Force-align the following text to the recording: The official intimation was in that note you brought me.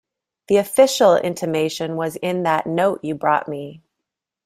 The 0.47 0.57
official 0.57 1.15
intimation 1.15 1.95
was 1.95 2.15
in 2.15 2.41
that 2.41 2.65
note 2.65 3.01
you 3.03 3.13
brought 3.13 3.47
me. 3.47 3.83